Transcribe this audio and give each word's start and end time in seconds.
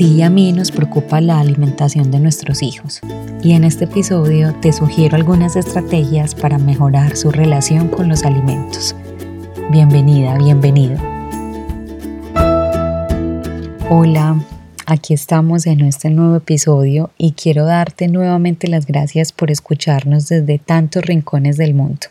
ti 0.00 0.14
y 0.14 0.22
a 0.22 0.30
mí 0.30 0.50
nos 0.52 0.70
preocupa 0.70 1.20
la 1.20 1.40
alimentación 1.40 2.10
de 2.10 2.20
nuestros 2.20 2.62
hijos 2.62 3.02
y 3.42 3.52
en 3.52 3.64
este 3.64 3.84
episodio 3.84 4.54
te 4.62 4.72
sugiero 4.72 5.14
algunas 5.14 5.56
estrategias 5.56 6.34
para 6.34 6.56
mejorar 6.56 7.18
su 7.18 7.30
relación 7.30 7.88
con 7.88 8.08
los 8.08 8.24
alimentos. 8.24 8.96
Bienvenida, 9.70 10.38
bienvenido. 10.38 10.96
Hola, 13.90 14.42
aquí 14.86 15.12
estamos 15.12 15.66
en 15.66 15.82
este 15.82 16.08
nuevo 16.08 16.36
episodio 16.36 17.10
y 17.18 17.32
quiero 17.32 17.66
darte 17.66 18.08
nuevamente 18.08 18.68
las 18.68 18.86
gracias 18.86 19.32
por 19.32 19.50
escucharnos 19.50 20.28
desde 20.30 20.58
tantos 20.58 21.04
rincones 21.04 21.58
del 21.58 21.74
mundo. 21.74 22.06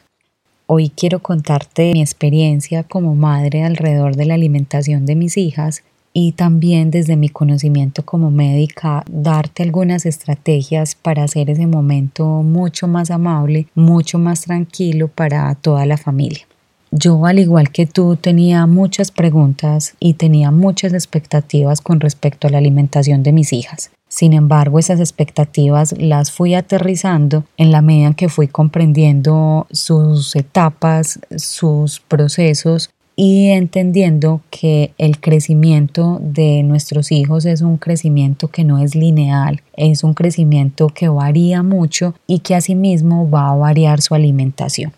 Hoy 0.67 0.89
quiero 0.95 1.23
contarte 1.23 1.93
mi 1.93 2.03
experiencia 2.03 2.83
como 2.83 3.15
madre 3.15 3.63
alrededor 3.63 4.15
de 4.15 4.25
la 4.25 4.35
alimentación 4.35 5.07
de 5.07 5.15
mis 5.15 5.37
hijas 5.37 5.81
y 6.13 6.33
también 6.33 6.91
desde 6.91 7.15
mi 7.15 7.29
conocimiento 7.29 8.03
como 8.03 8.31
médica 8.31 9.03
darte 9.09 9.63
algunas 9.63 10.05
estrategias 10.05 10.95
para 10.95 11.23
hacer 11.23 11.49
ese 11.49 11.67
momento 11.67 12.25
mucho 12.43 12.87
más 12.87 13.11
amable, 13.11 13.67
mucho 13.75 14.19
más 14.19 14.41
tranquilo 14.41 15.07
para 15.07 15.53
toda 15.55 15.85
la 15.85 15.97
familia. 15.97 16.45
Yo, 16.91 17.25
al 17.27 17.37
igual 17.37 17.69
que 17.69 17.85
tú, 17.85 18.15
tenía 18.15 18.65
muchas 18.65 19.11
preguntas 19.11 19.93
y 19.99 20.15
tenía 20.15 20.49
muchas 20.49 20.93
expectativas 20.93 21.81
con 21.81 21.99
respecto 21.99 22.47
a 22.47 22.49
la 22.49 22.57
alimentación 22.57 23.21
de 23.21 23.31
mis 23.31 23.53
hijas. 23.53 23.91
Sin 24.07 24.33
embargo, 24.33 24.79
esas 24.79 24.99
expectativas 24.99 25.93
las 25.99 26.31
fui 26.31 26.55
aterrizando 26.55 27.43
en 27.57 27.71
la 27.71 27.83
medida 27.83 28.07
en 28.07 28.13
que 28.15 28.27
fui 28.27 28.47
comprendiendo 28.47 29.67
sus 29.71 30.35
etapas, 30.35 31.19
sus 31.37 31.99
procesos 31.99 32.89
y 33.21 33.49
entendiendo 33.49 34.39
que 34.49 34.93
el 34.97 35.19
crecimiento 35.19 36.19
de 36.21 36.63
nuestros 36.63 37.11
hijos 37.11 37.45
es 37.45 37.59
un 37.59 37.75
crecimiento 37.75 38.47
que 38.47 38.63
no 38.63 38.77
es 38.77 38.95
lineal, 38.95 39.61
es 39.75 40.05
un 40.05 40.13
crecimiento 40.13 40.87
que 40.87 41.09
varía 41.09 41.61
mucho 41.61 42.15
y 42.27 42.39
que 42.39 42.55
asimismo 42.55 43.29
va 43.29 43.51
a 43.51 43.55
variar 43.55 44.01
su 44.01 44.15
alimentación. 44.15 44.93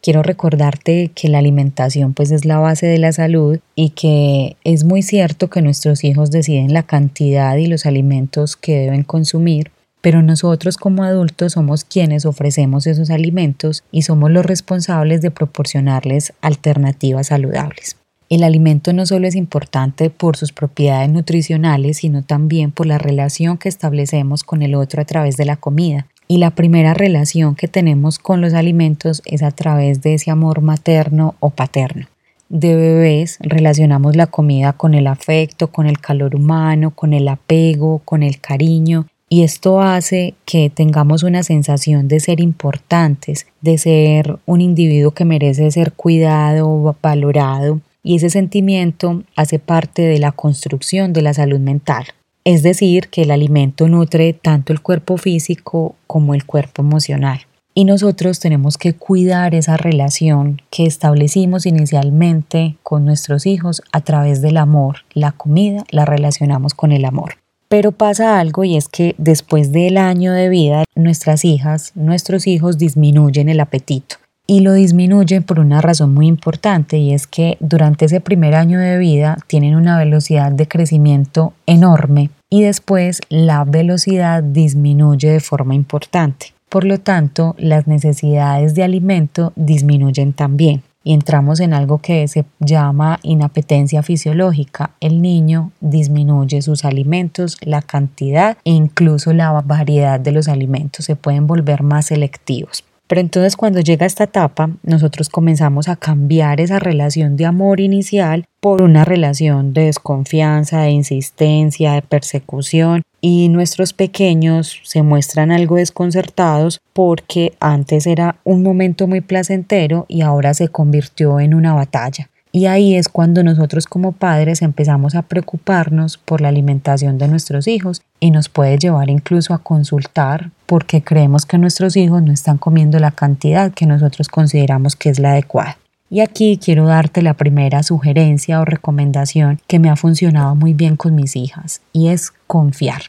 Quiero 0.00 0.22
recordarte 0.22 1.10
que 1.14 1.28
la 1.28 1.36
alimentación 1.36 2.14
pues 2.14 2.30
es 2.30 2.46
la 2.46 2.58
base 2.58 2.86
de 2.86 2.96
la 2.96 3.12
salud 3.12 3.58
y 3.74 3.90
que 3.90 4.56
es 4.64 4.84
muy 4.84 5.02
cierto 5.02 5.50
que 5.50 5.60
nuestros 5.60 6.02
hijos 6.02 6.30
deciden 6.30 6.72
la 6.72 6.84
cantidad 6.84 7.58
y 7.58 7.66
los 7.66 7.84
alimentos 7.84 8.56
que 8.56 8.78
deben 8.78 9.02
consumir, 9.02 9.70
pero 10.06 10.22
nosotros 10.22 10.76
como 10.76 11.02
adultos 11.02 11.54
somos 11.54 11.82
quienes 11.82 12.26
ofrecemos 12.26 12.86
esos 12.86 13.10
alimentos 13.10 13.82
y 13.90 14.02
somos 14.02 14.30
los 14.30 14.46
responsables 14.46 15.20
de 15.20 15.32
proporcionarles 15.32 16.32
alternativas 16.42 17.26
saludables. 17.26 17.96
El 18.28 18.44
alimento 18.44 18.92
no 18.92 19.04
solo 19.04 19.26
es 19.26 19.34
importante 19.34 20.08
por 20.08 20.36
sus 20.36 20.52
propiedades 20.52 21.10
nutricionales, 21.10 21.96
sino 21.96 22.22
también 22.22 22.70
por 22.70 22.86
la 22.86 22.98
relación 22.98 23.58
que 23.58 23.68
establecemos 23.68 24.44
con 24.44 24.62
el 24.62 24.76
otro 24.76 25.02
a 25.02 25.06
través 25.06 25.36
de 25.36 25.44
la 25.44 25.56
comida. 25.56 26.06
Y 26.28 26.38
la 26.38 26.52
primera 26.52 26.94
relación 26.94 27.56
que 27.56 27.66
tenemos 27.66 28.20
con 28.20 28.40
los 28.40 28.54
alimentos 28.54 29.22
es 29.24 29.42
a 29.42 29.50
través 29.50 30.02
de 30.02 30.14
ese 30.14 30.30
amor 30.30 30.60
materno 30.60 31.34
o 31.40 31.50
paterno. 31.50 32.06
De 32.48 32.76
bebés 32.76 33.38
relacionamos 33.40 34.14
la 34.14 34.28
comida 34.28 34.72
con 34.72 34.94
el 34.94 35.08
afecto, 35.08 35.72
con 35.72 35.88
el 35.88 35.98
calor 35.98 36.36
humano, 36.36 36.92
con 36.92 37.12
el 37.12 37.26
apego, 37.26 38.02
con 38.04 38.22
el 38.22 38.40
cariño 38.40 39.08
y 39.28 39.42
esto 39.42 39.80
hace 39.80 40.34
que 40.44 40.70
tengamos 40.70 41.22
una 41.24 41.42
sensación 41.42 42.06
de 42.06 42.20
ser 42.20 42.40
importantes, 42.40 43.46
de 43.60 43.76
ser 43.76 44.38
un 44.46 44.60
individuo 44.60 45.10
que 45.10 45.24
merece 45.24 45.70
ser 45.70 45.92
cuidado, 45.92 46.96
valorado, 47.02 47.80
y 48.04 48.16
ese 48.16 48.30
sentimiento 48.30 49.24
hace 49.34 49.58
parte 49.58 50.02
de 50.02 50.20
la 50.20 50.30
construcción 50.30 51.12
de 51.12 51.22
la 51.22 51.34
salud 51.34 51.58
mental. 51.58 52.06
Es 52.44 52.62
decir, 52.62 53.08
que 53.08 53.22
el 53.22 53.32
alimento 53.32 53.88
nutre 53.88 54.32
tanto 54.32 54.72
el 54.72 54.80
cuerpo 54.80 55.16
físico 55.16 55.96
como 56.06 56.32
el 56.32 56.46
cuerpo 56.46 56.82
emocional. 56.82 57.40
Y 57.74 57.84
nosotros 57.84 58.38
tenemos 58.38 58.78
que 58.78 58.94
cuidar 58.94 59.56
esa 59.56 59.76
relación 59.76 60.62
que 60.70 60.86
establecimos 60.86 61.66
inicialmente 61.66 62.76
con 62.84 63.04
nuestros 63.04 63.44
hijos 63.44 63.82
a 63.90 64.00
través 64.02 64.40
del 64.40 64.56
amor. 64.56 64.98
La 65.12 65.32
comida 65.32 65.84
la 65.90 66.04
relacionamos 66.04 66.74
con 66.74 66.92
el 66.92 67.04
amor. 67.04 67.34
Pero 67.68 67.92
pasa 67.92 68.38
algo 68.38 68.64
y 68.64 68.76
es 68.76 68.88
que 68.88 69.14
después 69.18 69.72
del 69.72 69.96
año 69.96 70.32
de 70.32 70.48
vida, 70.48 70.84
nuestras 70.94 71.44
hijas, 71.44 71.92
nuestros 71.94 72.46
hijos 72.46 72.78
disminuyen 72.78 73.48
el 73.48 73.60
apetito. 73.60 74.16
Y 74.46 74.60
lo 74.60 74.74
disminuyen 74.74 75.42
por 75.42 75.58
una 75.58 75.80
razón 75.80 76.14
muy 76.14 76.28
importante 76.28 76.98
y 76.98 77.12
es 77.12 77.26
que 77.26 77.56
durante 77.58 78.04
ese 78.04 78.20
primer 78.20 78.54
año 78.54 78.78
de 78.78 78.96
vida 78.96 79.38
tienen 79.48 79.74
una 79.74 79.98
velocidad 79.98 80.52
de 80.52 80.68
crecimiento 80.68 81.52
enorme 81.66 82.30
y 82.48 82.62
después 82.62 83.20
la 83.28 83.64
velocidad 83.64 84.44
disminuye 84.44 85.30
de 85.30 85.40
forma 85.40 85.74
importante. 85.74 86.54
Por 86.68 86.84
lo 86.84 86.98
tanto, 86.98 87.56
las 87.58 87.88
necesidades 87.88 88.76
de 88.76 88.84
alimento 88.84 89.52
disminuyen 89.56 90.32
también 90.32 90.82
y 91.06 91.12
entramos 91.12 91.60
en 91.60 91.72
algo 91.72 91.98
que 91.98 92.26
se 92.26 92.44
llama 92.58 93.20
inapetencia 93.22 94.02
fisiológica. 94.02 94.90
El 94.98 95.22
niño 95.22 95.70
disminuye 95.80 96.60
sus 96.62 96.84
alimentos, 96.84 97.58
la 97.60 97.80
cantidad 97.80 98.58
e 98.64 98.72
incluso 98.72 99.32
la 99.32 99.52
variedad 99.60 100.18
de 100.18 100.32
los 100.32 100.48
alimentos 100.48 101.04
se 101.04 101.14
pueden 101.14 101.46
volver 101.46 101.84
más 101.84 102.06
selectivos. 102.06 102.82
Pero 103.06 103.20
entonces 103.20 103.56
cuando 103.56 103.78
llega 103.78 104.04
esta 104.04 104.24
etapa, 104.24 104.68
nosotros 104.82 105.28
comenzamos 105.28 105.86
a 105.88 105.94
cambiar 105.94 106.60
esa 106.60 106.80
relación 106.80 107.36
de 107.36 107.46
amor 107.46 107.78
inicial 107.78 108.46
por 108.58 108.82
una 108.82 109.04
relación 109.04 109.72
de 109.72 109.84
desconfianza, 109.84 110.80
de 110.80 110.90
insistencia, 110.90 111.92
de 111.92 112.02
persecución 112.02 113.02
y 113.28 113.48
nuestros 113.48 113.92
pequeños 113.92 114.78
se 114.84 115.02
muestran 115.02 115.50
algo 115.50 115.74
desconcertados 115.74 116.80
porque 116.92 117.54
antes 117.58 118.06
era 118.06 118.36
un 118.44 118.62
momento 118.62 119.08
muy 119.08 119.20
placentero 119.20 120.06
y 120.06 120.20
ahora 120.20 120.54
se 120.54 120.68
convirtió 120.68 121.40
en 121.40 121.52
una 121.52 121.74
batalla. 121.74 122.30
Y 122.52 122.66
ahí 122.66 122.94
es 122.94 123.08
cuando 123.08 123.42
nosotros 123.42 123.86
como 123.86 124.12
padres 124.12 124.62
empezamos 124.62 125.16
a 125.16 125.22
preocuparnos 125.22 126.18
por 126.18 126.40
la 126.40 126.50
alimentación 126.50 127.18
de 127.18 127.26
nuestros 127.26 127.66
hijos 127.66 128.00
y 128.20 128.30
nos 128.30 128.48
puede 128.48 128.78
llevar 128.78 129.10
incluso 129.10 129.54
a 129.54 129.58
consultar 129.58 130.52
porque 130.64 131.02
creemos 131.02 131.46
que 131.46 131.58
nuestros 131.58 131.96
hijos 131.96 132.22
no 132.22 132.32
están 132.32 132.58
comiendo 132.58 133.00
la 133.00 133.10
cantidad 133.10 133.72
que 133.72 133.86
nosotros 133.86 134.28
consideramos 134.28 134.94
que 134.94 135.08
es 135.08 135.18
la 135.18 135.32
adecuada. 135.32 135.78
Y 136.08 136.20
aquí 136.20 136.60
quiero 136.64 136.86
darte 136.86 137.22
la 137.22 137.34
primera 137.34 137.82
sugerencia 137.82 138.60
o 138.60 138.64
recomendación 138.64 139.58
que 139.66 139.80
me 139.80 139.90
ha 139.90 139.96
funcionado 139.96 140.54
muy 140.54 140.74
bien 140.74 140.94
con 140.94 141.16
mis 141.16 141.34
hijas 141.34 141.80
y 141.92 142.10
es 142.10 142.30
confiar. 142.46 143.02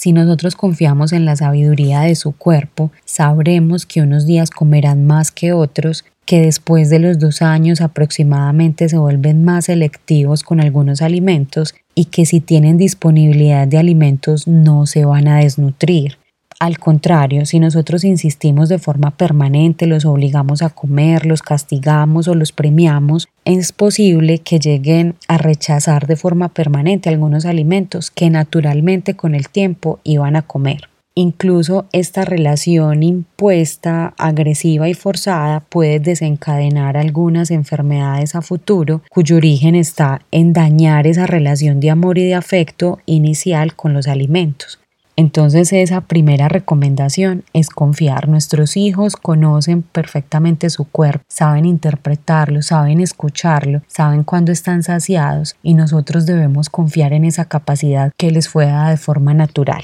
Si 0.00 0.14
nosotros 0.14 0.56
confiamos 0.56 1.12
en 1.12 1.26
la 1.26 1.36
sabiduría 1.36 2.00
de 2.00 2.14
su 2.14 2.32
cuerpo, 2.32 2.90
sabremos 3.04 3.84
que 3.84 4.00
unos 4.00 4.24
días 4.24 4.48
comerán 4.48 5.06
más 5.06 5.30
que 5.30 5.52
otros 5.52 6.06
que 6.24 6.40
después 6.40 6.88
de 6.88 7.00
los 7.00 7.18
dos 7.18 7.42
años 7.42 7.82
aproximadamente 7.82 8.88
se 8.88 8.96
vuelven 8.96 9.44
más 9.44 9.66
selectivos 9.66 10.42
con 10.42 10.58
algunos 10.58 11.02
alimentos 11.02 11.74
y 11.94 12.06
que 12.06 12.24
si 12.24 12.40
tienen 12.40 12.78
disponibilidad 12.78 13.68
de 13.68 13.76
alimentos 13.76 14.48
no 14.48 14.86
se 14.86 15.04
van 15.04 15.28
a 15.28 15.40
desnutrir. 15.40 16.16
Al 16.60 16.78
contrario, 16.78 17.46
si 17.46 17.58
nosotros 17.58 18.04
insistimos 18.04 18.68
de 18.68 18.78
forma 18.78 19.12
permanente, 19.12 19.86
los 19.86 20.04
obligamos 20.04 20.60
a 20.60 20.68
comer, 20.68 21.24
los 21.24 21.40
castigamos 21.40 22.28
o 22.28 22.34
los 22.34 22.52
premiamos, 22.52 23.28
es 23.46 23.72
posible 23.72 24.40
que 24.40 24.58
lleguen 24.58 25.14
a 25.26 25.38
rechazar 25.38 26.06
de 26.06 26.16
forma 26.16 26.50
permanente 26.50 27.08
algunos 27.08 27.46
alimentos 27.46 28.10
que 28.10 28.28
naturalmente 28.28 29.16
con 29.16 29.34
el 29.34 29.48
tiempo 29.48 30.00
iban 30.04 30.36
a 30.36 30.42
comer. 30.42 30.90
Incluso 31.14 31.86
esta 31.92 32.26
relación 32.26 33.02
impuesta, 33.02 34.12
agresiva 34.18 34.86
y 34.90 34.92
forzada 34.94 35.60
puede 35.60 35.98
desencadenar 35.98 36.98
algunas 36.98 37.50
enfermedades 37.50 38.34
a 38.34 38.42
futuro 38.42 39.00
cuyo 39.08 39.36
origen 39.36 39.74
está 39.74 40.20
en 40.30 40.52
dañar 40.52 41.06
esa 41.06 41.26
relación 41.26 41.80
de 41.80 41.88
amor 41.88 42.18
y 42.18 42.26
de 42.26 42.34
afecto 42.34 42.98
inicial 43.06 43.74
con 43.74 43.94
los 43.94 44.08
alimentos. 44.08 44.79
Entonces 45.16 45.72
esa 45.72 46.00
primera 46.02 46.48
recomendación 46.48 47.44
es 47.52 47.68
confiar. 47.68 48.28
Nuestros 48.28 48.76
hijos 48.76 49.16
conocen 49.16 49.82
perfectamente 49.82 50.70
su 50.70 50.84
cuerpo, 50.84 51.24
saben 51.28 51.64
interpretarlo, 51.64 52.62
saben 52.62 53.00
escucharlo, 53.00 53.82
saben 53.86 54.24
cuándo 54.24 54.52
están 54.52 54.82
saciados 54.82 55.56
y 55.62 55.74
nosotros 55.74 56.26
debemos 56.26 56.70
confiar 56.70 57.12
en 57.12 57.24
esa 57.24 57.44
capacidad 57.44 58.12
que 58.16 58.30
les 58.30 58.48
fue 58.48 58.66
dada 58.66 58.90
de 58.90 58.96
forma 58.96 59.34
natural. 59.34 59.82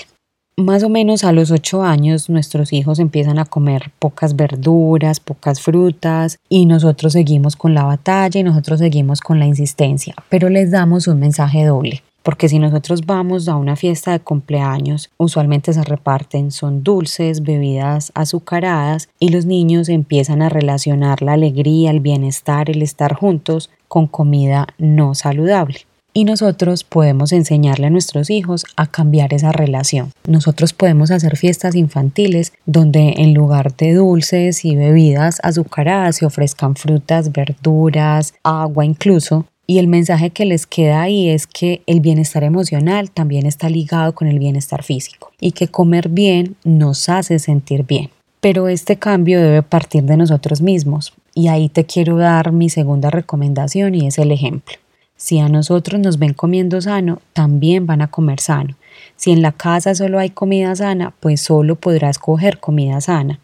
Más 0.58 0.82
o 0.84 0.88
menos 0.88 1.22
a 1.22 1.32
los 1.32 1.50
8 1.50 1.82
años 1.82 2.30
nuestros 2.30 2.72
hijos 2.72 2.98
empiezan 2.98 3.38
a 3.38 3.44
comer 3.44 3.92
pocas 3.98 4.36
verduras, 4.36 5.20
pocas 5.20 5.60
frutas 5.60 6.38
y 6.48 6.64
nosotros 6.64 7.12
seguimos 7.12 7.56
con 7.56 7.74
la 7.74 7.84
batalla 7.84 8.40
y 8.40 8.42
nosotros 8.42 8.78
seguimos 8.78 9.20
con 9.20 9.38
la 9.38 9.44
insistencia, 9.44 10.14
pero 10.30 10.48
les 10.48 10.70
damos 10.70 11.08
un 11.08 11.20
mensaje 11.20 11.66
doble. 11.66 12.02
Porque 12.26 12.48
si 12.48 12.58
nosotros 12.58 13.06
vamos 13.06 13.46
a 13.46 13.54
una 13.54 13.76
fiesta 13.76 14.10
de 14.10 14.18
cumpleaños, 14.18 15.10
usualmente 15.16 15.72
se 15.72 15.84
reparten, 15.84 16.50
son 16.50 16.82
dulces, 16.82 17.44
bebidas 17.44 18.10
azucaradas 18.16 19.08
y 19.20 19.28
los 19.28 19.46
niños 19.46 19.88
empiezan 19.88 20.42
a 20.42 20.48
relacionar 20.48 21.22
la 21.22 21.34
alegría, 21.34 21.92
el 21.92 22.00
bienestar, 22.00 22.68
el 22.68 22.82
estar 22.82 23.14
juntos 23.14 23.70
con 23.86 24.08
comida 24.08 24.66
no 24.76 25.14
saludable. 25.14 25.86
y 26.12 26.24
nosotros 26.24 26.82
podemos 26.82 27.30
enseñarle 27.32 27.88
a 27.88 27.90
nuestros 27.90 28.30
hijos 28.30 28.64
a 28.74 28.86
cambiar 28.86 29.34
esa 29.34 29.52
relación. 29.52 30.12
Nosotros 30.26 30.72
podemos 30.72 31.10
hacer 31.10 31.36
fiestas 31.36 31.74
infantiles 31.74 32.54
donde 32.64 33.16
en 33.18 33.34
lugar 33.34 33.76
de 33.76 33.92
dulces 33.92 34.64
y 34.64 34.76
bebidas 34.76 35.40
azucaradas 35.42 36.16
se 36.16 36.24
ofrezcan 36.24 36.74
frutas, 36.74 37.32
verduras, 37.32 38.32
agua 38.42 38.86
incluso. 38.86 39.44
Y 39.66 39.78
el 39.78 39.88
mensaje 39.88 40.30
que 40.30 40.44
les 40.44 40.66
queda 40.66 41.02
ahí 41.02 41.28
es 41.28 41.46
que 41.46 41.82
el 41.86 42.00
bienestar 42.00 42.44
emocional 42.44 43.10
también 43.10 43.46
está 43.46 43.68
ligado 43.68 44.14
con 44.14 44.28
el 44.28 44.38
bienestar 44.38 44.84
físico 44.84 45.32
y 45.40 45.52
que 45.52 45.68
comer 45.68 46.08
bien 46.08 46.56
nos 46.62 47.08
hace 47.08 47.38
sentir 47.38 47.84
bien. 47.84 48.10
Pero 48.40 48.68
este 48.68 48.96
cambio 48.96 49.40
debe 49.40 49.62
partir 49.62 50.04
de 50.04 50.16
nosotros 50.16 50.62
mismos. 50.62 51.12
Y 51.34 51.48
ahí 51.48 51.68
te 51.68 51.84
quiero 51.84 52.16
dar 52.16 52.52
mi 52.52 52.68
segunda 52.68 53.10
recomendación 53.10 53.94
y 53.94 54.06
es 54.06 54.18
el 54.18 54.30
ejemplo. 54.30 54.76
Si 55.16 55.38
a 55.38 55.48
nosotros 55.48 56.00
nos 56.00 56.18
ven 56.18 56.34
comiendo 56.34 56.80
sano, 56.80 57.20
también 57.32 57.86
van 57.86 58.02
a 58.02 58.08
comer 58.08 58.38
sano. 58.38 58.76
Si 59.16 59.32
en 59.32 59.42
la 59.42 59.52
casa 59.52 59.94
solo 59.94 60.18
hay 60.18 60.30
comida 60.30 60.76
sana, 60.76 61.14
pues 61.20 61.40
solo 61.40 61.74
podrás 61.76 62.18
coger 62.18 62.60
comida 62.60 63.00
sana. 63.00 63.40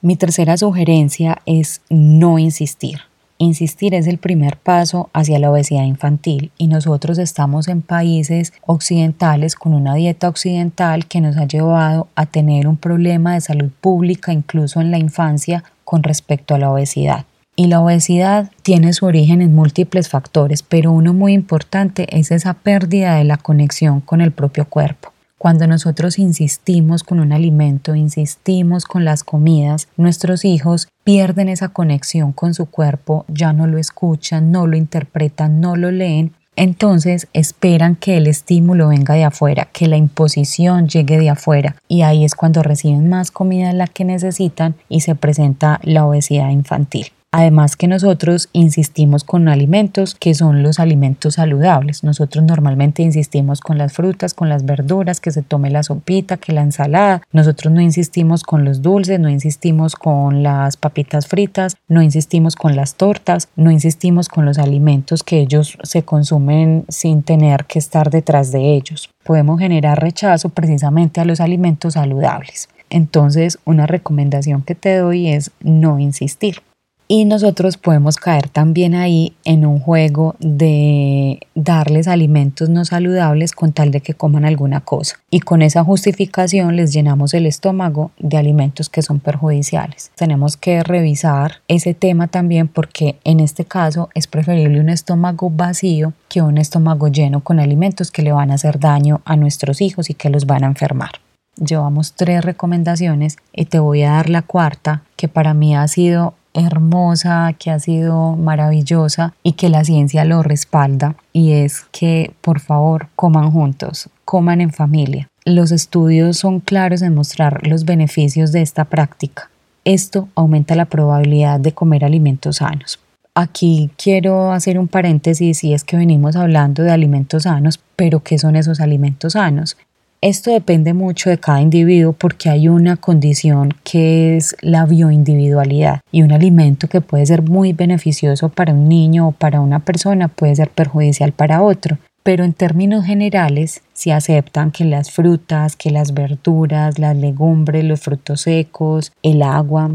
Mi 0.00 0.16
tercera 0.16 0.56
sugerencia 0.56 1.42
es 1.44 1.82
no 1.90 2.38
insistir. 2.38 3.00
Insistir 3.40 3.94
es 3.94 4.08
el 4.08 4.18
primer 4.18 4.56
paso 4.56 5.10
hacia 5.12 5.38
la 5.38 5.52
obesidad 5.52 5.84
infantil 5.84 6.50
y 6.58 6.66
nosotros 6.66 7.18
estamos 7.18 7.68
en 7.68 7.82
países 7.82 8.52
occidentales 8.66 9.54
con 9.54 9.74
una 9.74 9.94
dieta 9.94 10.28
occidental 10.28 11.06
que 11.06 11.20
nos 11.20 11.36
ha 11.36 11.46
llevado 11.46 12.08
a 12.16 12.26
tener 12.26 12.66
un 12.66 12.76
problema 12.76 13.34
de 13.34 13.40
salud 13.40 13.70
pública 13.80 14.32
incluso 14.32 14.80
en 14.80 14.90
la 14.90 14.98
infancia 14.98 15.62
con 15.84 16.02
respecto 16.02 16.56
a 16.56 16.58
la 16.58 16.72
obesidad. 16.72 17.26
Y 17.54 17.68
la 17.68 17.80
obesidad 17.80 18.50
tiene 18.62 18.92
su 18.92 19.06
origen 19.06 19.40
en 19.40 19.54
múltiples 19.54 20.08
factores, 20.08 20.64
pero 20.64 20.90
uno 20.90 21.14
muy 21.14 21.32
importante 21.32 22.08
es 22.18 22.32
esa 22.32 22.54
pérdida 22.54 23.14
de 23.14 23.24
la 23.24 23.36
conexión 23.36 24.00
con 24.00 24.20
el 24.20 24.32
propio 24.32 24.64
cuerpo. 24.64 25.12
Cuando 25.38 25.66
nosotros 25.66 26.18
insistimos 26.18 27.04
con 27.04 27.20
un 27.20 27.32
alimento, 27.32 27.94
insistimos 27.94 28.84
con 28.84 29.04
las 29.04 29.24
comidas, 29.24 29.88
nuestros 29.96 30.44
hijos 30.44 30.88
pierden 31.04 31.48
esa 31.48 31.68
conexión 31.68 32.32
con 32.32 32.54
su 32.54 32.66
cuerpo, 32.66 33.24
ya 33.28 33.52
no 33.52 33.66
lo 33.66 33.78
escuchan, 33.78 34.50
no 34.50 34.66
lo 34.66 34.76
interpretan, 34.76 35.60
no 35.60 35.76
lo 35.76 35.90
leen 35.90 36.32
entonces 36.58 37.28
esperan 37.34 37.94
que 37.94 38.16
el 38.16 38.26
estímulo 38.26 38.88
venga 38.88 39.14
de 39.14 39.22
afuera, 39.22 39.68
que 39.72 39.86
la 39.86 39.96
imposición 39.96 40.88
llegue 40.88 41.16
de 41.16 41.30
afuera 41.30 41.76
y 41.86 42.02
ahí 42.02 42.24
es 42.24 42.34
cuando 42.34 42.64
reciben 42.64 43.08
más 43.08 43.30
comida 43.30 43.68
de 43.68 43.74
la 43.74 43.86
que 43.86 44.04
necesitan 44.04 44.74
y 44.88 45.02
se 45.02 45.14
presenta 45.14 45.78
la 45.84 46.04
obesidad 46.04 46.50
infantil. 46.50 47.12
Además 47.30 47.76
que 47.76 47.88
nosotros 47.88 48.48
insistimos 48.54 49.22
con 49.22 49.48
alimentos 49.48 50.14
que 50.14 50.34
son 50.34 50.62
los 50.62 50.80
alimentos 50.80 51.34
saludables. 51.34 52.02
Nosotros 52.02 52.42
normalmente 52.42 53.02
insistimos 53.02 53.60
con 53.60 53.76
las 53.76 53.92
frutas, 53.92 54.32
con 54.32 54.48
las 54.48 54.64
verduras, 54.64 55.20
que 55.20 55.30
se 55.30 55.42
tome 55.42 55.68
la 55.68 55.82
sopita, 55.82 56.38
que 56.38 56.54
la 56.54 56.62
ensalada. 56.62 57.20
Nosotros 57.30 57.70
no 57.70 57.82
insistimos 57.82 58.44
con 58.44 58.64
los 58.64 58.80
dulces, 58.80 59.20
no 59.20 59.28
insistimos 59.28 59.94
con 59.94 60.42
las 60.42 60.78
papitas 60.78 61.26
fritas, 61.26 61.76
no 61.86 62.00
insistimos 62.00 62.56
con 62.56 62.76
las 62.76 62.94
tortas, 62.94 63.48
no 63.56 63.70
insistimos 63.70 64.30
con 64.30 64.46
los 64.46 64.56
alimentos 64.56 65.22
que 65.22 65.40
ellos 65.40 65.76
se 65.82 66.04
consumen 66.04 66.86
sin 66.88 67.22
tener 67.22 67.66
que 67.66 67.78
estar 67.78 68.08
detrás 68.08 68.52
de 68.52 68.74
ellos. 68.74 69.10
Podemos 69.22 69.60
generar 69.60 70.00
rechazo 70.00 70.48
precisamente 70.48 71.20
a 71.20 71.26
los 71.26 71.40
alimentos 71.40 71.92
saludables. 71.92 72.70
Entonces, 72.88 73.58
una 73.66 73.86
recomendación 73.86 74.62
que 74.62 74.74
te 74.74 74.96
doy 74.96 75.28
es 75.28 75.50
no 75.60 75.98
insistir. 75.98 76.62
Y 77.10 77.24
nosotros 77.24 77.78
podemos 77.78 78.16
caer 78.16 78.50
también 78.50 78.94
ahí 78.94 79.34
en 79.46 79.64
un 79.64 79.80
juego 79.80 80.36
de 80.40 81.40
darles 81.54 82.06
alimentos 82.06 82.68
no 82.68 82.84
saludables 82.84 83.52
con 83.52 83.72
tal 83.72 83.90
de 83.90 84.02
que 84.02 84.12
coman 84.12 84.44
alguna 84.44 84.82
cosa. 84.82 85.18
Y 85.30 85.40
con 85.40 85.62
esa 85.62 85.82
justificación 85.82 86.76
les 86.76 86.92
llenamos 86.92 87.32
el 87.32 87.46
estómago 87.46 88.10
de 88.18 88.36
alimentos 88.36 88.90
que 88.90 89.00
son 89.00 89.20
perjudiciales. 89.20 90.10
Tenemos 90.16 90.58
que 90.58 90.82
revisar 90.82 91.62
ese 91.66 91.94
tema 91.94 92.28
también 92.28 92.68
porque 92.68 93.16
en 93.24 93.40
este 93.40 93.64
caso 93.64 94.10
es 94.14 94.26
preferible 94.26 94.78
un 94.78 94.90
estómago 94.90 95.48
vacío 95.48 96.12
que 96.28 96.42
un 96.42 96.58
estómago 96.58 97.08
lleno 97.08 97.40
con 97.40 97.58
alimentos 97.58 98.10
que 98.10 98.20
le 98.20 98.32
van 98.32 98.50
a 98.50 98.56
hacer 98.56 98.78
daño 98.78 99.22
a 99.24 99.34
nuestros 99.36 99.80
hijos 99.80 100.10
y 100.10 100.14
que 100.14 100.28
los 100.28 100.44
van 100.44 100.62
a 100.62 100.66
enfermar. 100.66 101.12
Llevamos 101.56 102.12
tres 102.12 102.44
recomendaciones 102.44 103.38
y 103.54 103.64
te 103.64 103.78
voy 103.78 104.02
a 104.02 104.10
dar 104.10 104.28
la 104.28 104.42
cuarta 104.42 105.04
que 105.16 105.26
para 105.26 105.54
mí 105.54 105.74
ha 105.74 105.88
sido 105.88 106.34
hermosa, 106.58 107.54
que 107.58 107.70
ha 107.70 107.78
sido 107.78 108.36
maravillosa 108.36 109.34
y 109.42 109.52
que 109.52 109.68
la 109.68 109.84
ciencia 109.84 110.24
lo 110.24 110.42
respalda 110.42 111.16
y 111.32 111.52
es 111.52 111.86
que 111.92 112.32
por 112.40 112.60
favor 112.60 113.08
coman 113.16 113.50
juntos, 113.50 114.08
coman 114.24 114.60
en 114.60 114.72
familia. 114.72 115.28
Los 115.44 115.72
estudios 115.72 116.36
son 116.36 116.60
claros 116.60 117.02
en 117.02 117.14
mostrar 117.14 117.66
los 117.66 117.84
beneficios 117.84 118.52
de 118.52 118.62
esta 118.62 118.84
práctica. 118.84 119.50
Esto 119.84 120.28
aumenta 120.34 120.74
la 120.74 120.84
probabilidad 120.84 121.60
de 121.60 121.72
comer 121.72 122.04
alimentos 122.04 122.56
sanos. 122.56 122.98
Aquí 123.34 123.90
quiero 123.96 124.52
hacer 124.52 124.78
un 124.78 124.88
paréntesis 124.88 125.62
y 125.62 125.72
es 125.72 125.84
que 125.84 125.96
venimos 125.96 126.34
hablando 126.34 126.82
de 126.82 126.90
alimentos 126.90 127.44
sanos, 127.44 127.80
pero 127.94 128.22
¿qué 128.22 128.36
son 128.36 128.56
esos 128.56 128.80
alimentos 128.80 129.34
sanos? 129.34 129.76
Esto 130.20 130.50
depende 130.50 130.94
mucho 130.94 131.30
de 131.30 131.38
cada 131.38 131.62
individuo 131.62 132.12
porque 132.12 132.50
hay 132.50 132.68
una 132.68 132.96
condición 132.96 133.72
que 133.84 134.36
es 134.36 134.56
la 134.62 134.84
bioindividualidad 134.84 136.00
y 136.10 136.22
un 136.22 136.32
alimento 136.32 136.88
que 136.88 137.00
puede 137.00 137.24
ser 137.24 137.42
muy 137.42 137.72
beneficioso 137.72 138.48
para 138.48 138.72
un 138.72 138.88
niño 138.88 139.28
o 139.28 139.32
para 139.32 139.60
una 139.60 139.78
persona 139.78 140.26
puede 140.26 140.56
ser 140.56 140.70
perjudicial 140.70 141.30
para 141.30 141.62
otro. 141.62 141.98
Pero 142.24 142.42
en 142.42 142.52
términos 142.52 143.04
generales, 143.04 143.80
se 143.92 144.12
aceptan 144.12 144.72
que 144.72 144.84
las 144.84 145.12
frutas, 145.12 145.76
que 145.76 145.92
las 145.92 146.12
verduras, 146.14 146.98
las 146.98 147.16
legumbres, 147.16 147.84
los 147.84 148.00
frutos 148.00 148.40
secos, 148.40 149.12
el 149.22 149.40
agua, 149.40 149.88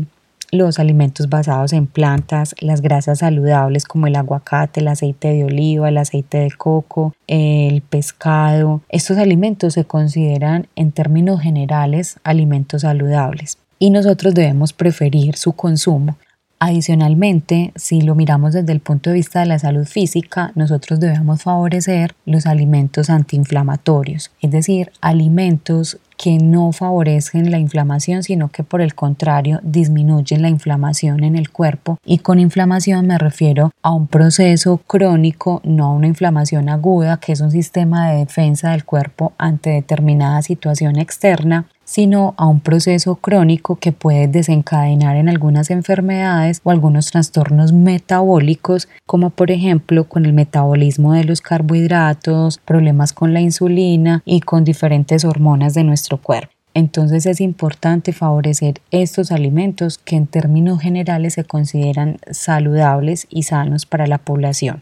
los 0.53 0.77
alimentos 0.77 1.29
basados 1.29 1.73
en 1.73 1.87
plantas, 1.87 2.53
las 2.59 2.81
grasas 2.81 3.19
saludables 3.19 3.85
como 3.85 4.05
el 4.05 4.15
aguacate, 4.15 4.81
el 4.81 4.87
aceite 4.87 5.33
de 5.33 5.45
oliva, 5.45 5.89
el 5.89 5.97
aceite 5.97 6.37
de 6.37 6.51
coco, 6.51 7.13
el 7.27 7.81
pescado. 7.81 8.81
Estos 8.89 9.17
alimentos 9.17 9.73
se 9.73 9.85
consideran 9.85 10.67
en 10.75 10.91
términos 10.91 11.41
generales 11.41 12.19
alimentos 12.23 12.83
saludables 12.83 13.57
y 13.79 13.89
nosotros 13.89 14.35
debemos 14.35 14.73
preferir 14.73 15.35
su 15.35 15.53
consumo 15.53 16.17
Adicionalmente, 16.65 17.73
si 17.75 17.99
lo 17.99 18.15
miramos 18.15 18.53
desde 18.53 18.71
el 18.71 18.79
punto 18.79 19.09
de 19.09 19.17
vista 19.17 19.41
de 19.41 19.47
la 19.47 19.59
salud 19.59 19.83
física, 19.85 20.53
nosotros 20.55 21.01
debemos 21.01 21.43
favorecer 21.43 22.15
los 22.25 22.45
alimentos 22.45 23.09
antiinflamatorios, 23.09 24.31
es 24.41 24.49
decir, 24.49 24.89
alimentos 25.01 25.97
que 26.23 26.37
no 26.37 26.71
favorecen 26.71 27.51
la 27.51 27.59
inflamación, 27.59 28.23
sino 28.23 28.47
que 28.47 28.63
por 28.63 28.79
el 28.79 28.95
contrario 28.95 29.59
disminuyen 29.61 30.41
la 30.41 30.47
inflamación 30.47 31.21
en 31.25 31.35
el 31.35 31.49
cuerpo. 31.49 31.97
Y 32.05 32.19
con 32.19 32.39
inflamación 32.39 33.07
me 33.07 33.17
refiero 33.17 33.73
a 33.81 33.91
un 33.91 34.07
proceso 34.07 34.77
crónico, 34.87 35.59
no 35.65 35.87
a 35.87 35.91
una 35.91 36.07
inflamación 36.07 36.69
aguda, 36.69 37.17
que 37.17 37.33
es 37.33 37.41
un 37.41 37.51
sistema 37.51 38.09
de 38.09 38.19
defensa 38.19 38.71
del 38.71 38.85
cuerpo 38.85 39.33
ante 39.37 39.71
determinada 39.71 40.41
situación 40.43 40.95
externa, 40.95 41.65
sino 41.85 42.33
a 42.37 42.47
un 42.47 42.59
proceso 42.59 43.15
crónico 43.15 43.75
que 43.75 43.91
puede 43.91 44.27
desencadenar 44.27 45.15
en 45.15 45.29
algunas 45.29 45.69
enfermedades 45.69 46.61
o 46.63 46.71
algunos 46.71 47.11
trastornos 47.11 47.73
metabólicos, 47.73 48.87
como 49.05 49.29
por 49.29 49.51
ejemplo 49.51 50.05
con 50.05 50.25
el 50.25 50.33
metabolismo 50.33 51.13
de 51.13 51.23
los 51.23 51.41
carbohidratos, 51.41 52.59
problemas 52.59 53.13
con 53.13 53.33
la 53.33 53.41
insulina 53.41 54.21
y 54.25 54.41
con 54.41 54.63
diferentes 54.63 55.25
hormonas 55.25 55.73
de 55.73 55.83
nuestro 55.83 56.17
cuerpo. 56.17 56.53
Entonces 56.73 57.25
es 57.25 57.39
importante 57.39 58.13
favorecer 58.13 58.81
estos 58.89 59.31
alimentos 59.31 59.99
que 59.99 60.15
en 60.15 60.25
términos 60.25 60.81
generales 60.81 61.35
se 61.35 61.43
consideran 61.43 62.17
saludables 62.31 63.27
y 63.29 63.43
sanos 63.43 63.85
para 63.85 64.07
la 64.07 64.17
población. 64.17 64.81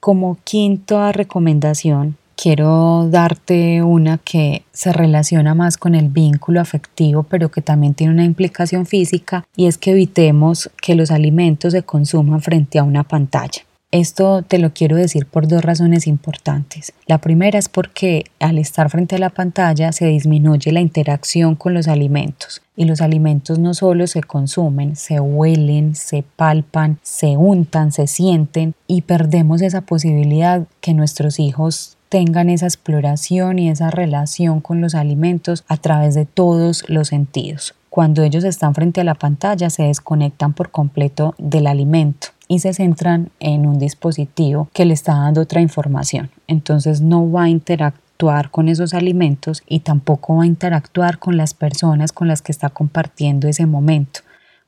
Como 0.00 0.38
quinta 0.44 1.12
recomendación, 1.12 2.16
quiero 2.40 3.06
darte 3.10 3.82
una 3.82 4.16
que 4.16 4.62
se 4.72 4.92
relaciona 4.92 5.54
más 5.54 5.76
con 5.76 5.94
el 5.94 6.08
vínculo 6.08 6.60
afectivo, 6.60 7.22
pero 7.24 7.50
que 7.50 7.60
también 7.60 7.92
tiene 7.92 8.14
una 8.14 8.24
implicación 8.24 8.86
física, 8.86 9.44
y 9.56 9.66
es 9.66 9.76
que 9.76 9.90
evitemos 9.90 10.70
que 10.80 10.94
los 10.94 11.10
alimentos 11.10 11.72
se 11.72 11.82
consuman 11.82 12.40
frente 12.40 12.78
a 12.78 12.84
una 12.84 13.04
pantalla. 13.04 13.62
Esto 13.92 14.42
te 14.42 14.58
lo 14.58 14.72
quiero 14.72 14.96
decir 14.96 15.26
por 15.26 15.48
dos 15.48 15.62
razones 15.62 16.06
importantes. 16.06 16.92
La 17.06 17.18
primera 17.18 17.58
es 17.58 17.68
porque 17.68 18.24
al 18.38 18.56
estar 18.56 18.88
frente 18.88 19.16
a 19.16 19.18
la 19.18 19.30
pantalla 19.30 19.90
se 19.90 20.06
disminuye 20.06 20.70
la 20.70 20.80
interacción 20.80 21.56
con 21.56 21.74
los 21.74 21.88
alimentos 21.88 22.62
y 22.76 22.84
los 22.84 23.00
alimentos 23.00 23.58
no 23.58 23.74
solo 23.74 24.06
se 24.06 24.22
consumen, 24.22 24.94
se 24.94 25.18
huelen, 25.18 25.96
se 25.96 26.22
palpan, 26.36 27.00
se 27.02 27.36
untan, 27.36 27.90
se 27.90 28.06
sienten 28.06 28.74
y 28.86 29.02
perdemos 29.02 29.60
esa 29.60 29.80
posibilidad 29.80 30.68
que 30.80 30.94
nuestros 30.94 31.40
hijos 31.40 31.96
tengan 32.10 32.50
esa 32.50 32.66
exploración 32.66 33.58
y 33.58 33.70
esa 33.70 33.90
relación 33.90 34.60
con 34.60 34.82
los 34.82 34.94
alimentos 34.94 35.64
a 35.68 35.78
través 35.78 36.14
de 36.14 36.26
todos 36.26 36.84
los 36.88 37.08
sentidos. 37.08 37.74
Cuando 37.88 38.22
ellos 38.22 38.44
están 38.44 38.74
frente 38.74 39.00
a 39.00 39.04
la 39.04 39.14
pantalla 39.14 39.70
se 39.70 39.84
desconectan 39.84 40.52
por 40.52 40.70
completo 40.70 41.34
del 41.38 41.66
alimento 41.66 42.28
y 42.48 42.58
se 42.58 42.74
centran 42.74 43.30
en 43.38 43.64
un 43.64 43.78
dispositivo 43.78 44.68
que 44.72 44.84
le 44.84 44.94
está 44.94 45.14
dando 45.14 45.40
otra 45.40 45.60
información. 45.60 46.30
Entonces 46.48 47.00
no 47.00 47.30
va 47.30 47.44
a 47.44 47.48
interactuar 47.48 48.50
con 48.50 48.68
esos 48.68 48.92
alimentos 48.92 49.62
y 49.66 49.80
tampoco 49.80 50.36
va 50.36 50.42
a 50.42 50.46
interactuar 50.46 51.18
con 51.18 51.36
las 51.36 51.54
personas 51.54 52.12
con 52.12 52.26
las 52.28 52.42
que 52.42 52.52
está 52.52 52.70
compartiendo 52.70 53.48
ese 53.48 53.66
momento 53.66 54.20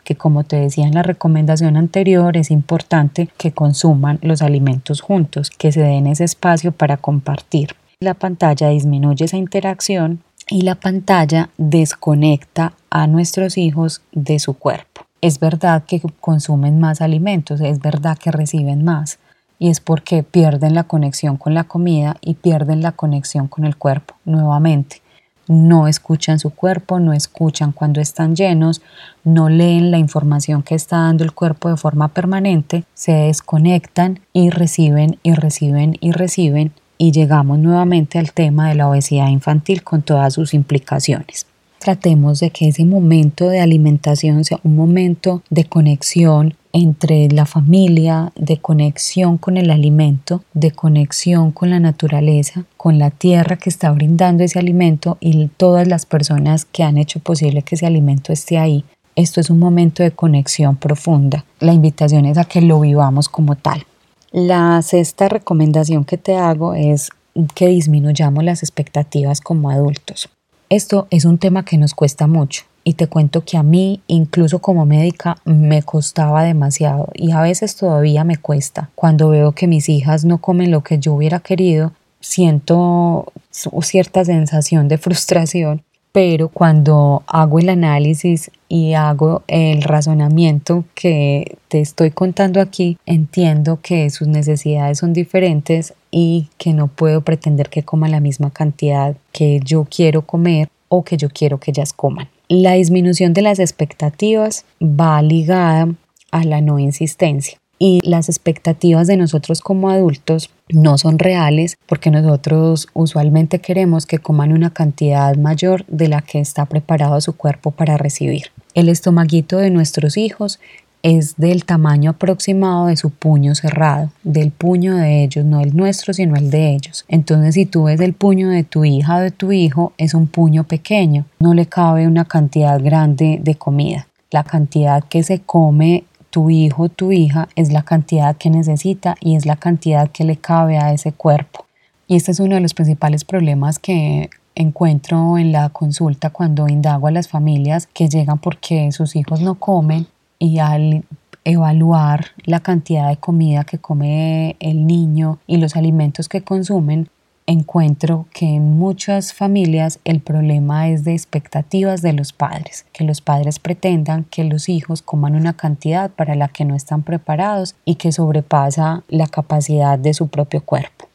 que 0.04 0.16
como 0.16 0.44
te 0.44 0.56
decía 0.56 0.87
en 0.87 0.94
la 0.94 1.02
recomendación 1.02 1.76
anterior, 1.76 2.37
es 2.37 2.50
importante 2.50 3.28
que 3.37 3.52
consuman 3.52 4.18
los 4.23 4.42
alimentos 4.42 5.00
juntos, 5.00 5.50
que 5.50 5.73
se 5.73 5.80
den 5.82 6.06
ese 6.06 6.25
espacio 6.25 6.73
para 6.73 6.97
compartir. 6.97 7.76
La 8.00 8.14
pantalla 8.14 8.68
disminuye 8.68 9.25
esa 9.25 9.37
interacción 9.37 10.21
y 10.49 10.62
la 10.62 10.75
pantalla 10.75 11.50
desconecta 11.56 12.73
a 12.90 13.06
nuestros 13.06 13.56
hijos 13.59 14.02
de 14.12 14.38
su 14.38 14.54
cuerpo. 14.54 15.06
Es 15.21 15.38
verdad 15.38 15.85
que 15.85 16.00
consumen 16.21 16.80
más 16.80 17.00
alimentos, 17.00 17.61
es 17.61 17.80
verdad 17.80 18.18
que 18.18 18.32
reciben 18.32 18.85
más 18.85 19.18
y 19.59 19.68
es 19.68 19.78
porque 19.78 20.25
pierden 20.25 20.75
la 20.75 20.82
conexión 20.82 21.37
con 21.37 21.54
la 21.54 21.64
comida 21.64 22.16
y 22.21 22.35
pierden 22.35 22.82
la 22.82 22.90
conexión 22.90 23.47
con 23.47 23.64
el 23.64 23.76
cuerpo 23.76 24.16
nuevamente. 24.25 25.01
No 25.49 25.88
escuchan 25.88 26.38
su 26.38 26.50
cuerpo, 26.50 27.00
no 27.00 27.12
escuchan 27.12 27.72
cuando 27.72 28.00
están 28.00 28.37
llenos, 28.37 28.80
no 29.25 29.49
leen 29.49 29.90
la 29.90 29.99
información 29.99 30.62
que 30.62 30.75
está 30.75 30.99
dando 30.99 31.25
el 31.25 31.32
cuerpo 31.32 31.68
de 31.68 31.76
forma 31.76 32.08
permanente, 32.08 32.84
se 32.94 33.12
desconectan 33.12 34.20
y 34.32 34.50
reciben 34.50 35.18
y 35.22 35.34
reciben 35.34 35.96
y 36.00 36.12
reciben 36.12 36.72
y 36.99 37.11
llegamos 37.11 37.58
nuevamente 37.58 38.18
al 38.18 38.32
tema 38.32 38.68
de 38.68 38.76
la 38.76 38.88
obesidad 38.88 39.28
infantil 39.28 39.82
con 39.82 40.02
todas 40.02 40.34
sus 40.34 40.54
implicaciones. 40.54 41.46
Tratemos 41.80 42.38
de 42.38 42.50
que 42.50 42.68
ese 42.68 42.84
momento 42.84 43.49
de 43.49 43.61
alimentación 43.61 44.44
sea 44.44 44.61
un 44.62 44.76
momento 44.76 45.42
de 45.50 45.64
conexión 45.64 46.54
entre 46.73 47.29
la 47.29 47.45
familia, 47.45 48.33
de 48.35 48.59
conexión 48.59 49.37
con 49.37 49.57
el 49.57 49.71
alimento, 49.71 50.43
de 50.55 50.71
conexión 50.71 51.52
con 51.52 51.71
la 51.71 51.81
naturaleza, 51.81 52.64
con 52.76 52.99
la 52.99 53.11
tierra 53.11 53.57
que 53.57 53.69
está 53.69 53.91
brindando 53.91 54.43
ese 54.43 54.59
alimento 54.59 55.19
y 55.21 55.49
todas 55.49 55.87
las 55.87 56.07
personas 56.07 56.64
que 56.64 56.83
han 56.83 56.97
hecho 56.97 57.21
posible 57.21 57.62
que 57.62 57.75
ese 57.75 57.87
alimento 57.87 58.33
esté 58.33 58.59
ahí. 58.59 58.85
Esto 59.14 59.41
es 59.41 59.50
un 59.50 59.59
momento 59.59 60.02
de 60.02 60.12
conexión 60.12 60.76
profunda. 60.76 61.45
La 61.61 61.75
invitación 61.75 62.25
es 62.25 62.38
a 62.38 62.45
que 62.45 62.62
lo 62.62 62.81
vivamos 62.81 63.29
como 63.29 63.57
tal. 63.57 63.85
La 64.31 64.81
sexta 64.81 65.29
recomendación 65.29 66.07
que 66.07 66.17
te 66.17 66.37
hago 66.37 66.73
es 66.73 67.11
que 67.55 67.69
disminuyamos 67.69 68.43
las 68.45 68.62
expectativas 68.62 69.43
como 69.43 69.71
adultos. 69.71 70.31
Esto 70.71 71.07
es 71.11 71.26
un 71.26 71.37
tema 71.37 71.67
que 71.67 71.76
nos 71.76 71.93
cuesta 71.93 72.26
mucho 72.26 72.64
y 72.85 72.95
te 72.95 73.07
cuento 73.07 73.45
que 73.45 73.57
a 73.57 73.62
mí, 73.62 74.01
incluso 74.07 74.59
como 74.61 74.87
médica, 74.87 75.37
me 75.45 75.83
costaba 75.83 76.45
demasiado 76.45 77.09
y 77.15 77.33
a 77.33 77.41
veces 77.41 77.77
todavía 77.77 78.25
me 78.25 78.37
cuesta. 78.37 78.91
Cuando 78.95 79.29
veo 79.29 79.53
que 79.53 79.67
mis 79.67 79.89
hijas 79.89 80.25
no 80.25 80.39
comen 80.39 80.71
lo 80.71 80.83
que 80.83 80.99
yo 80.99 81.15
hubiera 81.15 81.41
querido, 81.41 81.93
siento 82.21 83.33
cierta 83.51 84.25
sensación 84.25 84.89
de 84.89 84.99
frustración, 84.99 85.83
pero 86.12 86.49
cuando 86.49 87.23
hago 87.27 87.59
el 87.59 87.71
análisis 87.71 88.51
y 88.69 88.93
hago 88.93 89.43
el 89.49 89.83
razonamiento 89.83 90.85
que 90.95 91.57
te 91.69 91.81
estoy 91.81 92.11
contando 92.11 92.61
aquí, 92.61 92.99
entiendo 93.07 93.81
que 93.83 94.11
sus 94.11 94.29
necesidades 94.29 94.99
son 94.99 95.15
diferentes 95.15 95.95
y 96.11 96.49
que 96.59 96.75
no 96.75 96.89
puedo 96.89 97.23
pretender 97.23 97.71
que 97.71 97.83
coma 97.83 98.09
la 98.09 98.21
misma 98.21 98.51
cantidad 98.51 99.17
que 99.33 99.61
yo 99.65 99.87
quiero 99.89 100.23
comer 100.23 100.69
o 100.89 101.03
que 101.03 101.17
yo 101.17 101.31
quiero 101.31 101.59
que 101.59 101.71
ellas 101.71 101.95
coman. 101.95 102.29
La 102.54 102.73
disminución 102.73 103.32
de 103.32 103.40
las 103.40 103.59
expectativas 103.59 104.66
va 104.82 105.23
ligada 105.23 105.88
a 106.32 106.44
la 106.44 106.61
no 106.61 106.78
insistencia 106.78 107.59
y 107.78 108.02
las 108.06 108.28
expectativas 108.28 109.06
de 109.06 109.16
nosotros 109.16 109.62
como 109.62 109.88
adultos 109.88 110.50
no 110.68 110.99
son 110.99 111.18
reales 111.18 111.78
porque 111.87 112.11
nosotros 112.11 112.88
usualmente 112.92 113.61
queremos 113.61 114.04
que 114.04 114.18
coman 114.18 114.52
una 114.52 114.68
cantidad 114.68 115.35
mayor 115.37 115.87
de 115.87 116.09
la 116.09 116.21
que 116.21 116.40
está 116.40 116.66
preparado 116.66 117.18
su 117.23 117.35
cuerpo 117.35 117.71
para 117.71 117.97
recibir. 117.97 118.49
El 118.75 118.90
estomaguito 118.90 119.56
de 119.56 119.71
nuestros 119.71 120.18
hijos 120.18 120.61
es 121.02 121.37
del 121.37 121.64
tamaño 121.64 122.12
aproximado 122.12 122.87
de 122.87 122.97
su 122.97 123.11
puño 123.11 123.54
cerrado, 123.54 124.11
del 124.23 124.52
puño 124.52 124.97
de 124.97 125.25
ellos, 125.25 125.44
no 125.44 125.61
el 125.61 125.76
nuestro, 125.76 126.14
sino 126.14 126.37
el 126.37 126.50
de 126.50 126.75
ellos. 126.75 127.04
Entonces, 127.09 127.54
si 127.54 127.66
tú 127.66 127.85
ves 127.85 128.00
el 128.00 128.14
puño 128.14 128.50
de 128.50 128.62
tu 128.62 128.85
hija 128.85 129.16
o 129.16 129.21
de 129.21 129.32
tu 129.32 129.52
hijo, 129.52 129.92
es 129.99 130.14
un 130.14 130.28
puño 130.28 130.64
pequeño, 130.64 131.26
no 131.40 131.54
le 131.54 131.66
cabe 131.66 132.06
una 132.06 132.25
cantidad 132.25 132.80
grande 132.80 133.40
de 133.42 133.56
comida. 133.56 134.06
La 134.30 134.44
cantidad 134.44 135.02
que 135.04 135.23
se 135.23 135.40
come 135.40 136.04
tu 136.30 136.49
hijo 136.49 136.85
o 136.85 136.88
tu 136.88 137.12
hija 137.12 137.49
es 137.56 137.73
la 137.73 137.82
cantidad 137.82 138.37
que 138.37 138.49
necesita 138.49 139.16
y 139.21 139.37
es 139.37 139.44
la 139.44 139.56
cantidad 139.56 140.11
que 140.11 140.25
le 140.25 140.37
cabe 140.37 140.78
a 140.78 140.92
ese 140.92 141.12
cuerpo. 141.12 141.66
Y 142.06 142.16
este 142.16 142.30
es 142.30 142.40
uno 142.40 142.54
de 142.54 142.61
los 142.61 142.75
principales 142.75 143.25
problemas 143.25 143.78
que 143.78 144.30
encuentro 144.54 145.38
en 145.38 145.52
la 145.52 145.68
consulta 145.71 146.30
cuando 146.30 146.68
indago 146.68 147.06
a 147.06 147.11
las 147.11 147.28
familias 147.28 147.87
que 147.87 148.09
llegan 148.09 148.38
porque 148.38 148.92
sus 148.92 149.16
hijos 149.16 149.40
no 149.40 149.56
comen 149.56 150.06
y 150.42 150.58
al 150.58 151.04
evaluar 151.44 152.32
la 152.44 152.58
cantidad 152.58 153.08
de 153.08 153.16
comida 153.16 153.62
que 153.62 153.78
come 153.78 154.56
el 154.58 154.88
niño 154.88 155.38
y 155.46 155.58
los 155.58 155.76
alimentos 155.76 156.28
que 156.28 156.42
consumen, 156.42 157.08
encuentro 157.46 158.26
que 158.32 158.46
en 158.46 158.76
muchas 158.76 159.34
familias 159.34 160.00
el 160.04 160.18
problema 160.18 160.88
es 160.88 161.04
de 161.04 161.12
expectativas 161.12 162.02
de 162.02 162.12
los 162.12 162.32
padres, 162.32 162.87
que 162.92 163.04
los 163.04 163.20
padres 163.20 163.61
pretendan 163.61 164.25
que 164.25 164.42
los 164.42 164.68
hijos 164.68 165.00
coman 165.00 165.37
una 165.37 165.52
cantidad 165.52 166.11
para 166.11 166.34
la 166.34 166.49
que 166.49 166.64
no 166.64 166.75
están 166.75 167.04
preparados 167.04 167.76
y 167.84 167.94
que 167.94 168.11
sobrepasa 168.11 169.04
la 169.06 169.28
capacidad 169.28 169.96
de 169.96 170.12
su 170.12 170.26
propio 170.26 170.64
cuerpo. 170.64 171.08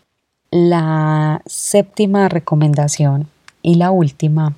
La 0.51 1.41
séptima 1.45 2.29
recomendación 2.29 3.27
y 3.61 3.75
la 3.75 3.91
última 3.91 4.55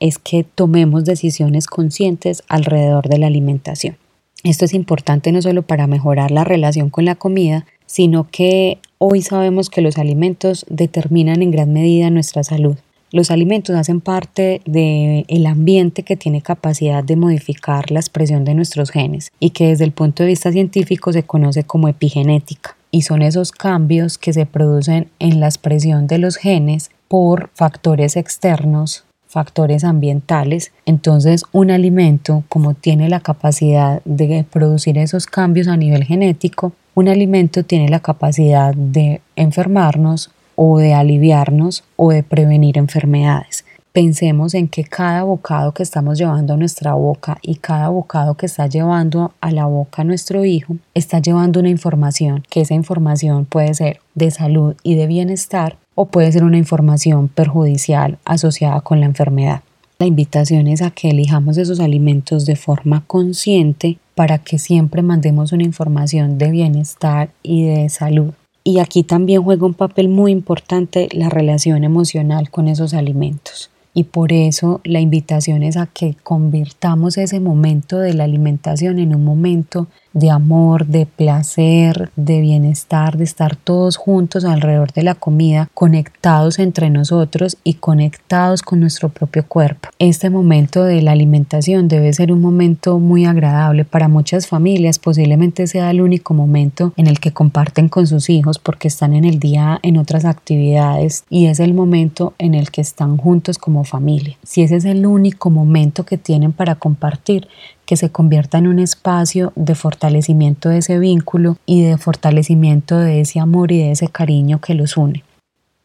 es 0.00 0.18
que 0.18 0.42
tomemos 0.42 1.04
decisiones 1.04 1.68
conscientes 1.68 2.42
alrededor 2.48 3.08
de 3.08 3.18
la 3.18 3.28
alimentación. 3.28 3.96
Esto 4.44 4.64
es 4.64 4.74
importante 4.74 5.32
no 5.32 5.42
solo 5.42 5.62
para 5.62 5.88
mejorar 5.88 6.30
la 6.30 6.44
relación 6.44 6.90
con 6.90 7.04
la 7.04 7.16
comida, 7.16 7.66
sino 7.86 8.28
que 8.30 8.78
hoy 8.98 9.22
sabemos 9.22 9.68
que 9.68 9.80
los 9.80 9.98
alimentos 9.98 10.64
determinan 10.68 11.42
en 11.42 11.50
gran 11.50 11.72
medida 11.72 12.10
nuestra 12.10 12.44
salud. 12.44 12.76
Los 13.10 13.30
alimentos 13.30 13.74
hacen 13.74 14.00
parte 14.00 14.60
del 14.66 15.46
ambiente 15.46 16.02
que 16.02 16.16
tiene 16.16 16.42
capacidad 16.42 17.02
de 17.02 17.16
modificar 17.16 17.90
la 17.90 18.00
expresión 18.00 18.44
de 18.44 18.54
nuestros 18.54 18.90
genes 18.90 19.32
y 19.40 19.50
que 19.50 19.68
desde 19.68 19.84
el 19.84 19.92
punto 19.92 20.22
de 20.22 20.28
vista 20.28 20.52
científico 20.52 21.12
se 21.12 21.22
conoce 21.22 21.64
como 21.64 21.88
epigenética. 21.88 22.76
Y 22.90 23.02
son 23.02 23.22
esos 23.22 23.50
cambios 23.50 24.18
que 24.18 24.32
se 24.32 24.46
producen 24.46 25.08
en 25.18 25.40
la 25.40 25.46
expresión 25.46 26.06
de 26.06 26.18
los 26.18 26.36
genes 26.36 26.90
por 27.08 27.50
factores 27.54 28.16
externos 28.16 29.07
factores 29.28 29.84
ambientales, 29.84 30.72
entonces 30.86 31.44
un 31.52 31.70
alimento, 31.70 32.44
como 32.48 32.74
tiene 32.74 33.08
la 33.08 33.20
capacidad 33.20 34.02
de 34.04 34.44
producir 34.50 34.98
esos 34.98 35.26
cambios 35.26 35.68
a 35.68 35.76
nivel 35.76 36.04
genético, 36.04 36.72
un 36.94 37.08
alimento 37.08 37.62
tiene 37.62 37.88
la 37.88 38.00
capacidad 38.00 38.74
de 38.74 39.20
enfermarnos 39.36 40.30
o 40.56 40.78
de 40.78 40.94
aliviarnos 40.94 41.84
o 41.94 42.10
de 42.10 42.24
prevenir 42.24 42.78
enfermedades. 42.78 43.64
Pensemos 43.92 44.54
en 44.54 44.68
que 44.68 44.84
cada 44.84 45.22
bocado 45.22 45.72
que 45.72 45.82
estamos 45.82 46.18
llevando 46.18 46.54
a 46.54 46.56
nuestra 46.56 46.94
boca 46.94 47.38
y 47.42 47.56
cada 47.56 47.88
bocado 47.88 48.34
que 48.34 48.46
está 48.46 48.66
llevando 48.66 49.32
a 49.40 49.50
la 49.50 49.66
boca 49.66 50.04
nuestro 50.04 50.44
hijo 50.44 50.76
está 50.94 51.20
llevando 51.20 51.60
una 51.60 51.68
información, 51.68 52.42
que 52.50 52.60
esa 52.60 52.74
información 52.74 53.44
puede 53.44 53.74
ser 53.74 54.00
de 54.14 54.30
salud 54.30 54.74
y 54.82 54.94
de 54.94 55.06
bienestar 55.06 55.76
o 56.00 56.04
puede 56.04 56.30
ser 56.30 56.44
una 56.44 56.58
información 56.58 57.26
perjudicial 57.26 58.18
asociada 58.24 58.82
con 58.82 59.00
la 59.00 59.06
enfermedad. 59.06 59.62
La 59.98 60.06
invitación 60.06 60.68
es 60.68 60.80
a 60.80 60.92
que 60.92 61.10
elijamos 61.10 61.58
esos 61.58 61.80
alimentos 61.80 62.46
de 62.46 62.54
forma 62.54 63.02
consciente 63.08 63.98
para 64.14 64.38
que 64.38 64.60
siempre 64.60 65.02
mandemos 65.02 65.50
una 65.50 65.64
información 65.64 66.38
de 66.38 66.52
bienestar 66.52 67.30
y 67.42 67.64
de 67.64 67.88
salud. 67.88 68.32
Y 68.62 68.78
aquí 68.78 69.02
también 69.02 69.42
juega 69.42 69.66
un 69.66 69.74
papel 69.74 70.08
muy 70.08 70.30
importante 70.30 71.08
la 71.10 71.30
relación 71.30 71.82
emocional 71.82 72.48
con 72.48 72.68
esos 72.68 72.94
alimentos 72.94 73.68
y 73.98 74.04
por 74.04 74.32
eso 74.32 74.80
la 74.84 75.00
invitación 75.00 75.64
es 75.64 75.76
a 75.76 75.86
que 75.86 76.14
convirtamos 76.22 77.18
ese 77.18 77.40
momento 77.40 77.98
de 77.98 78.14
la 78.14 78.22
alimentación 78.22 79.00
en 79.00 79.12
un 79.12 79.24
momento 79.24 79.88
de 80.12 80.30
amor, 80.30 80.86
de 80.86 81.06
placer, 81.06 82.10
de 82.16 82.40
bienestar, 82.40 83.16
de 83.16 83.24
estar 83.24 83.56
todos 83.56 83.96
juntos 83.96 84.44
alrededor 84.44 84.92
de 84.92 85.02
la 85.02 85.14
comida, 85.14 85.68
conectados 85.74 86.58
entre 86.58 86.90
nosotros 86.90 87.56
y 87.64 87.74
conectados 87.74 88.62
con 88.62 88.80
nuestro 88.80 89.08
propio 89.08 89.46
cuerpo. 89.46 89.88
Este 89.98 90.30
momento 90.30 90.84
de 90.84 91.02
la 91.02 91.12
alimentación 91.12 91.88
debe 91.88 92.12
ser 92.12 92.32
un 92.32 92.40
momento 92.40 92.98
muy 92.98 93.26
agradable 93.26 93.84
para 93.84 94.08
muchas 94.08 94.46
familias, 94.46 94.98
posiblemente 94.98 95.66
sea 95.66 95.90
el 95.90 96.00
único 96.00 96.34
momento 96.34 96.92
en 96.96 97.06
el 97.06 97.20
que 97.20 97.32
comparten 97.32 97.88
con 97.88 98.06
sus 98.06 98.30
hijos 98.30 98.58
porque 98.58 98.88
están 98.88 99.14
en 99.14 99.24
el 99.24 99.38
día 99.38 99.78
en 99.82 99.98
otras 99.98 100.24
actividades 100.24 101.24
y 101.30 101.46
es 101.46 101.60
el 101.60 101.74
momento 101.74 102.34
en 102.38 102.54
el 102.54 102.70
que 102.70 102.80
están 102.80 103.16
juntos 103.16 103.58
como 103.58 103.84
familia. 103.84 104.36
Si 104.42 104.62
ese 104.62 104.76
es 104.76 104.84
el 104.84 105.06
único 105.06 105.50
momento 105.50 106.04
que 106.04 106.18
tienen 106.18 106.52
para 106.52 106.74
compartir, 106.76 107.48
que 107.88 107.96
se 107.96 108.10
convierta 108.10 108.58
en 108.58 108.66
un 108.66 108.80
espacio 108.80 109.50
de 109.56 109.74
fortalecimiento 109.74 110.68
de 110.68 110.76
ese 110.76 110.98
vínculo 110.98 111.56
y 111.64 111.80
de 111.80 111.96
fortalecimiento 111.96 112.98
de 112.98 113.22
ese 113.22 113.40
amor 113.40 113.72
y 113.72 113.78
de 113.78 113.92
ese 113.92 114.08
cariño 114.08 114.60
que 114.60 114.74
los 114.74 114.98
une. 114.98 115.24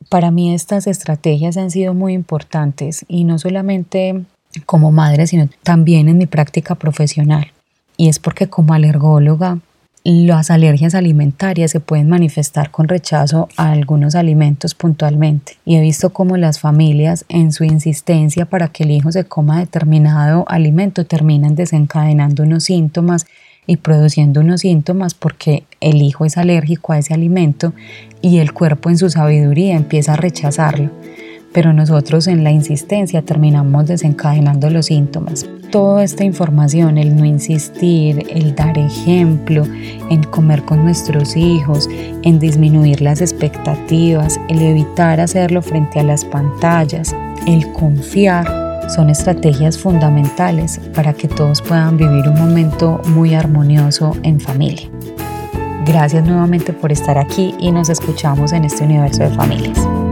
Para 0.10 0.30
mí 0.30 0.54
estas 0.54 0.86
estrategias 0.86 1.56
han 1.56 1.72
sido 1.72 1.94
muy 1.94 2.12
importantes 2.12 3.06
y 3.08 3.24
no 3.24 3.40
solamente 3.40 4.22
como 4.66 4.92
madre, 4.92 5.28
sino 5.28 5.48
también 5.64 6.10
en 6.10 6.18
mi 6.18 6.26
práctica 6.26 6.76
profesional. 6.76 7.54
Y 7.96 8.10
es 8.10 8.20
porque 8.20 8.50
como 8.50 8.74
alergóloga 8.74 9.60
las 10.06 10.52
alergias 10.52 10.96
alimentarias 10.96 11.72
se 11.72 11.80
pueden 11.80 12.10
manifestar 12.10 12.72
con 12.72 12.90
rechazo 12.90 13.48
a 13.56 13.72
algunos 13.72 14.16
alimentos 14.16 14.76
puntualmente. 14.76 15.58
Y 15.64 15.78
he 15.78 15.82
visto 15.82 16.10
cómo 16.12 16.36
las 16.36 16.60
familias 16.60 17.24
en 17.30 17.54
su 17.54 17.64
insistencia 17.64 18.46
para 18.46 18.68
que 18.68 18.84
el 18.84 18.92
hijo 18.92 19.14
se 19.14 19.24
coma 19.24 19.60
determinado 19.60 20.44
alimento 20.50 21.06
terminan 21.06 21.56
desencadenando 21.56 22.44
unos 22.44 22.66
síntomas 22.66 23.26
y 23.66 23.78
produciendo 23.78 24.42
unos 24.42 24.62
síntomas 24.62 25.14
porque 25.14 25.64
el 25.80 26.02
hijo 26.02 26.26
es 26.26 26.38
alérgico 26.38 26.92
a 26.92 26.98
ese 26.98 27.14
alimento 27.14 27.74
y 28.22 28.40
el 28.40 28.52
cuerpo 28.52 28.90
en 28.90 28.98
su 28.98 29.10
sabiduría 29.10 29.76
empieza 29.76 30.14
a 30.14 30.18
rechazarlo 30.18 30.92
pero 31.54 31.72
nosotros 31.72 32.28
en 32.28 32.44
la 32.44 32.52
insistencia 32.52 33.22
terminamos 33.22 33.88
desencadenando 33.88 34.70
los 34.70 34.88
síntomas. 34.88 35.48
Toda 35.72 36.04
esta 36.04 36.24
información, 36.24 36.98
el 36.98 37.16
no 37.16 37.26
insistir, 37.26 38.26
el 38.30 38.54
dar 38.56 38.78
ejemplo, 38.78 39.66
en 40.10 40.24
comer 40.24 40.64
con 40.64 40.84
nuestros 40.84 41.36
hijos, 41.36 41.90
en 42.24 42.40
disminuir 42.40 43.02
las 43.02 43.22
expectativas, 43.22 44.40
el 44.50 44.62
evitar 44.62 45.20
hacerlo 45.20 45.62
frente 45.62 46.00
a 46.00 46.04
las 46.04 46.26
pantallas, 46.26 47.16
el 47.48 47.72
confiar, 47.72 48.64
son 48.90 49.10
estrategias 49.10 49.78
fundamentales 49.78 50.80
para 50.94 51.14
que 51.14 51.28
todos 51.28 51.62
puedan 51.62 51.98
vivir 51.98 52.28
un 52.28 52.38
momento 52.38 53.02
muy 53.08 53.34
armonioso 53.34 54.16
en 54.24 54.40
familia. 54.40 54.90
Gracias 55.86 56.26
nuevamente 56.26 56.74
por 56.74 56.92
estar 56.92 57.18
aquí 57.18 57.54
y 57.60 57.72
nos 57.72 57.90
escuchamos 57.90 58.54
en 58.54 58.66
este 58.66 58.84
universo 58.84 59.24
de 59.24 59.30
familias. 59.30 60.03